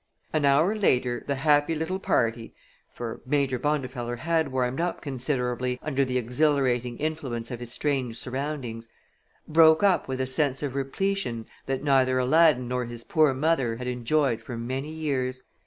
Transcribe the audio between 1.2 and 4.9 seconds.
the happy little party for Major Bondifeller had warmed